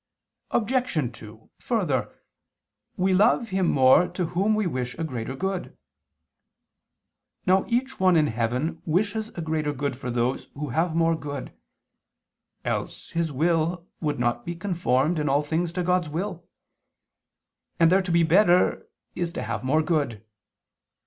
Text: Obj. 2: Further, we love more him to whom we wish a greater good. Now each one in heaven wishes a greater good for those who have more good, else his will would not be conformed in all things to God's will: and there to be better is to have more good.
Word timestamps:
Obj. 0.49 1.15
2: 1.19 1.51
Further, 1.59 2.11
we 2.97 3.13
love 3.13 3.53
more 3.53 4.01
him 4.07 4.13
to 4.13 4.25
whom 4.25 4.55
we 4.55 4.65
wish 4.65 4.95
a 4.97 5.03
greater 5.03 5.35
good. 5.35 5.77
Now 7.45 7.65
each 7.67 7.99
one 7.99 8.15
in 8.15 8.25
heaven 8.25 8.81
wishes 8.87 9.29
a 9.37 9.41
greater 9.41 9.71
good 9.71 9.95
for 9.95 10.09
those 10.09 10.45
who 10.55 10.69
have 10.69 10.95
more 10.95 11.15
good, 11.15 11.53
else 12.65 13.11
his 13.11 13.31
will 13.31 13.85
would 13.99 14.17
not 14.17 14.43
be 14.43 14.55
conformed 14.55 15.19
in 15.19 15.29
all 15.29 15.43
things 15.43 15.71
to 15.73 15.83
God's 15.83 16.09
will: 16.09 16.47
and 17.79 17.91
there 17.91 18.01
to 18.01 18.11
be 18.11 18.23
better 18.23 18.87
is 19.13 19.31
to 19.33 19.43
have 19.43 19.63
more 19.63 19.83
good. 19.83 20.25